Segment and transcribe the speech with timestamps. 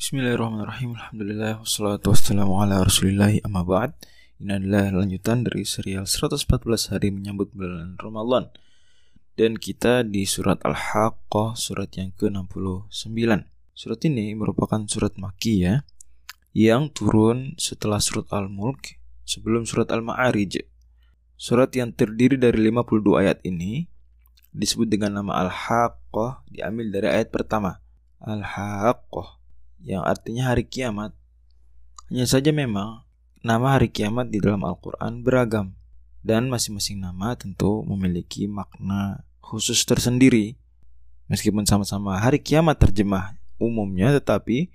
[0.00, 0.90] بسم الله الرحمن الرحيم.
[0.90, 3.40] الحمد لله والصلاة والسلام على رسول الله.
[3.46, 3.92] أما بعد
[4.40, 8.69] إن الله لن يتندري سريال 114 hari menyambut bulan Ramadan
[9.38, 13.18] Dan kita di surat Al-Haqqah surat yang ke-69.
[13.72, 15.86] Surat ini merupakan surat Maki ya
[16.52, 20.66] Yang turun setelah surat Al-Mulk Sebelum surat Al-Ma'arij.
[21.40, 23.88] Surat yang terdiri dari 52 ayat ini
[24.50, 27.80] Disebut dengan nama Al-Haqqah Diambil dari ayat pertama.
[28.20, 29.40] Al-Haqqah
[29.80, 31.16] yang artinya hari kiamat.
[32.12, 33.08] Hanya saja memang
[33.40, 35.79] nama hari kiamat di dalam Al-Quran beragam
[36.20, 40.56] dan masing-masing nama tentu memiliki makna khusus tersendiri.
[41.30, 44.72] Meskipun sama-sama hari kiamat terjemah umumnya tetapi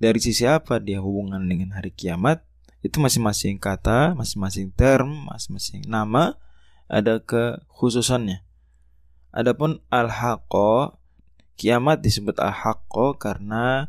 [0.00, 2.42] dari sisi apa dia hubungan dengan hari kiamat
[2.84, 6.36] itu masing-masing kata, masing-masing term, masing-masing nama
[6.90, 8.44] ada kekhususannya.
[9.34, 11.00] Adapun al-haqqo
[11.56, 13.88] kiamat disebut al-haqqo karena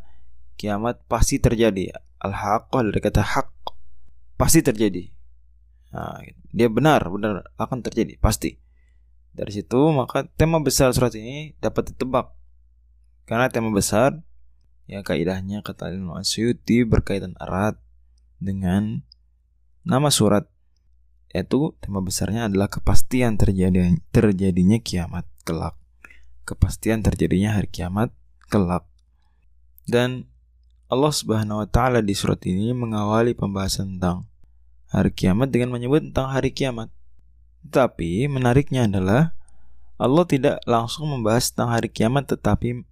[0.56, 1.92] kiamat pasti terjadi.
[2.22, 3.48] Al-haqqah dari kata hak
[4.40, 5.15] pasti terjadi.
[5.96, 6.20] Nah,
[6.52, 8.60] dia benar, benar akan terjadi, pasti.
[9.32, 12.36] Dari situ maka tema besar surat ini dapat ditebak.
[13.24, 14.20] Karena tema besar
[14.84, 17.80] ya kaidahnya kata Ibnu Asyuti berkaitan erat
[18.40, 19.04] dengan
[19.84, 20.48] nama surat
[21.32, 25.76] yaitu tema besarnya adalah kepastian terjadi terjadinya kiamat kelak.
[26.48, 28.12] Kepastian terjadinya hari kiamat
[28.48, 28.88] kelak.
[29.84, 30.28] Dan
[30.88, 34.24] Allah Subhanahu wa taala di surat ini mengawali pembahasan tentang
[34.90, 36.92] hari kiamat dengan menyebut tentang hari kiamat.
[37.66, 39.34] Tapi menariknya adalah
[39.96, 42.84] Allah tidak langsung membahas tentang hari kiamat tetapi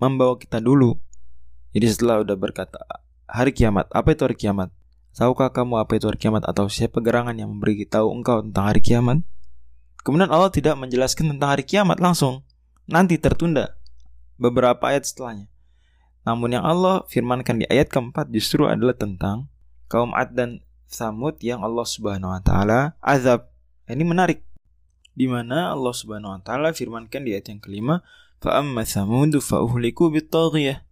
[0.00, 0.96] membawa kita dulu.
[1.72, 2.78] Jadi setelah udah berkata
[3.28, 4.68] hari kiamat, apa itu hari kiamat?
[5.12, 8.80] Tahukah kamu apa itu hari kiamat atau siapa gerangan yang memberi tahu engkau tentang hari
[8.80, 9.20] kiamat?
[10.02, 12.42] Kemudian Allah tidak menjelaskan tentang hari kiamat langsung.
[12.88, 13.76] Nanti tertunda
[14.40, 15.46] beberapa ayat setelahnya.
[16.22, 19.50] Namun yang Allah firmankan di ayat keempat justru adalah tentang
[19.90, 23.48] kaum Ad dan Samud yang Allah Subhanahu wa taala azab.
[23.88, 24.44] Ini menarik.
[25.16, 28.04] Di mana Allah Subhanahu wa taala firmankan di ayat yang kelima,
[28.44, 30.84] "Fa amma Samud fa uhliku bitaghiyah."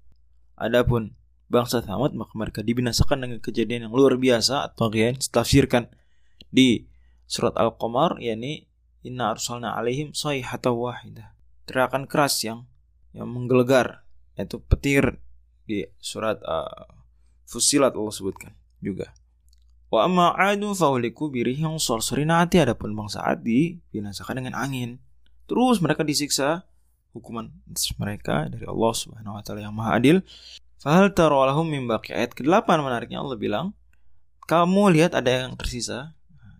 [0.56, 1.16] Adapun
[1.53, 5.93] bangsa Samud maka mereka dibinasakan dengan kejadian yang luar biasa atau yang ditafsirkan
[6.49, 6.89] di
[7.28, 8.66] surat Al-Qamar yakni
[9.05, 11.37] inna arsalna alaihim sayhatan wahidah.
[11.69, 12.66] Teriakan keras yang
[13.12, 14.06] yang menggelegar
[14.39, 15.21] itu petir
[15.69, 16.89] di surat uh,
[17.50, 19.10] Fusilat Allah sebutkan juga.
[19.91, 25.03] Wa amma adu fauliku birihing sorsorinati adapun bangsa Adi binasakan dengan angin.
[25.51, 26.62] Terus mereka disiksa
[27.11, 27.51] hukuman
[27.99, 30.23] mereka dari Allah Subhanahu wa taala yang Maha Adil.
[30.78, 33.77] Fahal tarolahum min baqi ayat ke-8 menariknya Allah bilang,
[34.47, 36.15] kamu lihat ada yang tersisa.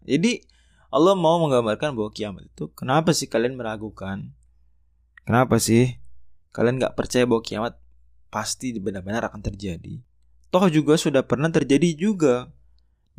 [0.04, 0.42] Jadi
[0.91, 4.34] Allah mau menggambarkan bahwa kiamat itu kenapa sih kalian meragukan?
[5.22, 6.02] Kenapa sih
[6.50, 7.78] kalian nggak percaya bahwa kiamat
[8.26, 10.02] pasti benar-benar akan terjadi?
[10.50, 12.50] Toh juga sudah pernah terjadi juga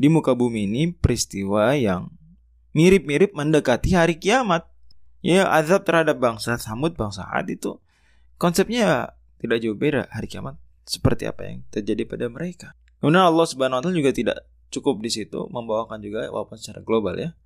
[0.02, 2.10] di muka bumi ini peristiwa yang
[2.74, 4.66] mirip-mirip mendekati hari kiamat.
[5.22, 7.78] Ya azab terhadap bangsa Samud, bangsa Ad itu
[8.42, 10.58] konsepnya tidak jauh beda hari kiamat
[10.90, 12.74] seperti apa yang terjadi pada mereka.
[12.98, 17.14] Kemudian Allah Subhanahu wa taala juga tidak cukup di situ membawakan juga walaupun secara global
[17.22, 17.38] ya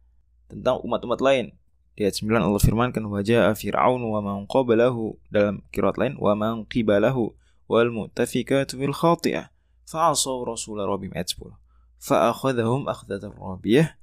[0.47, 1.51] tentang umat-umat lain
[1.99, 6.63] di ayat 9 Allah firmankan wajah Fir'aun wa man qablahu dalam kirat lain wa man
[6.69, 7.33] qibalahu
[7.67, 9.49] wal mu'tafikatu bil khati'ah
[9.89, 11.64] fa'asaw rasul rabbim ayat 10
[12.01, 13.95] fa'akhadhahum akhdatan rabiyah.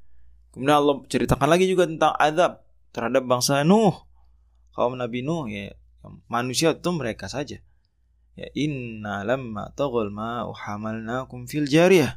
[0.53, 2.61] Kemudian Allah ceritakan lagi juga tentang azab
[2.93, 4.05] terhadap bangsa Nuh
[4.73, 5.73] kaum Nabi Nuh ya
[6.27, 7.61] manusia itu mereka saja.
[8.33, 12.17] Ya inna lamma taghal ma hamalnakum fil jariyah.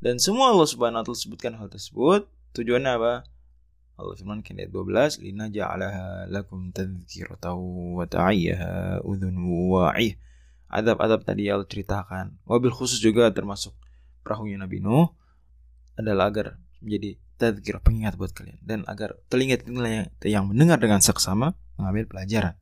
[0.00, 2.24] Dan semua Allah Subhanahu wa taala sebutkan hal tersebut.
[2.56, 3.12] Tujuannya apa?
[4.00, 7.52] Allah firmankan ayat 12 lina ja'alaha lakum tadhkiratan
[8.00, 9.36] wa ta'iyyaha udhun
[9.68, 10.16] wa'ih.
[10.72, 12.40] Adab-adab tadi Allah ceritakan.
[12.48, 13.76] Wabil khusus juga termasuk
[14.22, 15.08] perahunya Nabi Nuh
[15.96, 18.60] adalah agar menjadi tadhkir pengingat buat kalian.
[18.60, 22.54] Dan agar telinga telinga yang mendengar dengan seksama mengambil pelajaran.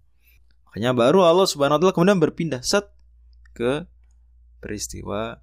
[0.70, 2.87] Makanya baru Allah Subhanahu wa taala kemudian berpindah set
[3.55, 3.87] ke
[4.62, 5.43] peristiwa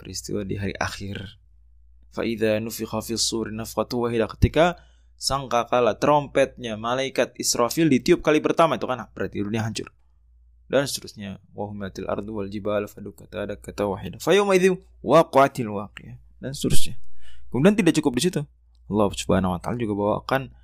[0.00, 1.36] peristiwa di hari akhir.
[2.10, 4.80] Faida nufikha fis suri nafqatu wahidah ketika
[5.20, 9.92] sangkakala trompetnya malaikat Israfil ditiup kali pertama itu kan berarti dunia hancur
[10.70, 11.42] dan seterusnya.
[11.50, 14.22] Wahumatil ardu wal jibal fadukata ada kata wahid.
[14.22, 14.70] Fayuma idzi
[15.02, 16.94] waqatil waqiyah dan seterusnya.
[17.50, 18.40] Kemudian tidak cukup di situ.
[18.86, 20.54] Allah Subhanahu wa taala juga bawakan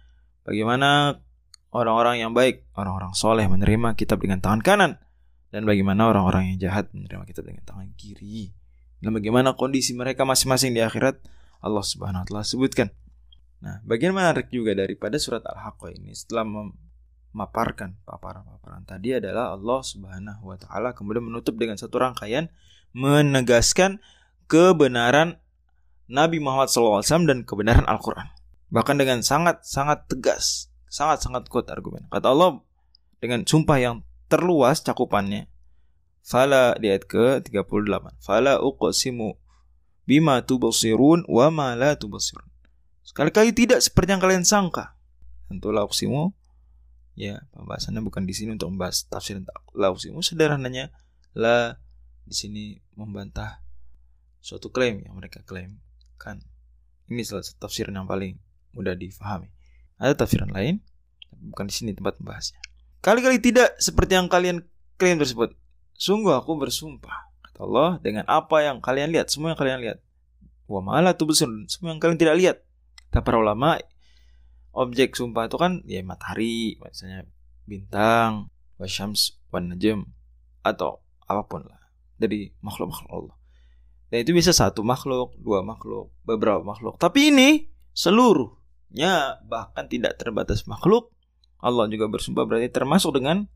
[0.47, 1.19] bagaimana
[1.75, 4.93] orang-orang yang baik orang-orang soleh menerima kitab dengan tangan kanan.
[5.51, 8.55] Dan bagaimana orang-orang yang jahat menerima kitab dengan tangan kiri.
[9.03, 11.19] Dan bagaimana kondisi mereka masing-masing di akhirat
[11.59, 12.95] Allah Subhanahu wa taala sebutkan.
[13.59, 16.45] Nah, bagian menarik juga daripada surat Al-Haqqah ini setelah
[17.35, 22.49] memaparkan paparan-paparan tadi adalah Allah Subhanahu wa taala kemudian menutup dengan satu rangkaian
[22.97, 24.01] menegaskan
[24.49, 25.37] kebenaran
[26.07, 28.31] Nabi Muhammad SAW dan kebenaran Al-Quran.
[28.71, 32.07] Bahkan dengan sangat-sangat tegas, sangat-sangat kuat argumen.
[32.11, 32.63] Kata Allah
[33.19, 35.51] dengan sumpah yang terluas cakupannya.
[36.27, 38.19] Fala di ayat ke-38.
[38.23, 39.39] Fala uqsimu
[40.07, 42.47] bima tubasirun wa ma la tubasirun.
[43.07, 44.99] Sekali-kali tidak seperti yang kalian sangka.
[45.47, 46.35] Tentu lauksimu
[47.17, 49.41] ya pembahasannya bukan di sini untuk membahas tafsir
[49.73, 50.93] lauksimu sederhananya
[51.33, 51.81] la
[52.29, 53.65] di sini membantah
[54.45, 55.81] suatu klaim yang mereka klaim
[56.21, 56.45] kan
[57.07, 58.35] ini salah satu tafsir yang paling
[58.75, 59.49] mudah difahami.
[59.97, 60.83] Ada tafsiran lain
[61.33, 62.59] bukan di sini tempat membahasnya.
[63.01, 64.67] Kali-kali tidak seperti yang kalian
[64.99, 65.55] klaim tersebut.
[65.97, 69.31] Sungguh aku bersumpah kata Allah dengan apa yang kalian lihat.
[69.31, 69.99] Semua yang kalian lihat.
[70.67, 72.57] Wa malah tuh semua yang kalian tidak lihat.
[73.09, 73.79] Kata para ulama
[74.77, 77.25] objek sumpah itu kan ya matahari misalnya
[77.65, 80.13] bintang wasyams wan najm
[80.61, 81.81] atau apa pun lah
[82.21, 83.37] dari makhluk-makhluk Allah
[84.07, 86.95] dan itu bisa satu makhluk, dua makhluk, beberapa makhluk.
[87.03, 91.11] Tapi ini seluruhnya bahkan tidak terbatas makhluk.
[91.59, 93.51] Allah juga bersumpah berarti termasuk dengan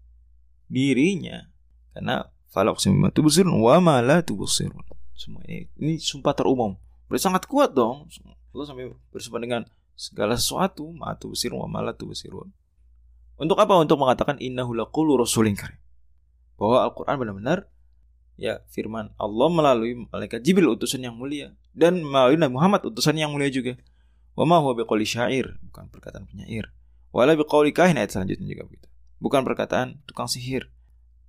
[0.67, 1.47] dirinya.
[1.95, 4.83] Karena faloqsim tubsirun wa ma la tubsirun.
[5.15, 6.75] Semua ini ini sumpah terumum.
[7.07, 8.11] Berarti sangat kuat dong.
[8.51, 9.63] Allah sampai bersumpah dengan
[10.01, 12.49] segala sesuatu ma tubsirun wa ma la tubsirun.
[13.37, 13.77] Untuk apa?
[13.77, 15.77] Untuk mengatakan innahu laqulu rasulin karim.
[16.57, 17.69] Bahwa Al-Qur'an benar-benar
[18.41, 23.29] ya firman Allah melalui malaikat Jibril utusan yang mulia dan melalui Nabi Muhammad utusan yang
[23.29, 23.77] mulia juga.
[24.33, 26.73] Wa ma huwa biqauli syair, bukan perkataan penyair.
[27.13, 28.89] Wala biqauli kahin ayat selanjutnya juga begitu.
[29.21, 30.73] Bukan perkataan tukang sihir.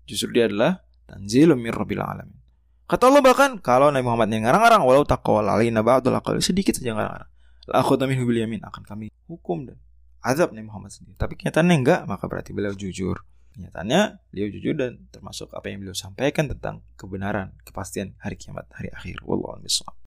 [0.08, 2.40] Justru dia adalah tanzilum mir rabbil alamin.
[2.88, 6.96] Kata Allah bahkan kalau Nabi Muhammad yang ngarang-ngarang walau taqawal alaina ba'dul aqal sedikit saja
[6.96, 7.32] ngarang-ngarang.
[7.72, 9.80] La akhudna minhu bil yamin akan kami hukum dan
[10.20, 11.16] azab Nabi Muhammad sendiri.
[11.16, 13.24] Tapi kenyataannya enggak, maka berarti beliau jujur.
[13.56, 18.92] Kenyataannya beliau jujur dan termasuk apa yang beliau sampaikan tentang kebenaran, kepastian hari kiamat, hari
[18.92, 19.24] akhir.
[19.24, 19.96] Wallahu a'lam